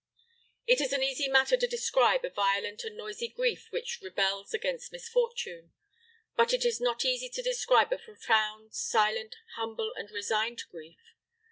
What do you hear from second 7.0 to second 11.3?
easy to describe a profound, silent, humble, and resigned grief.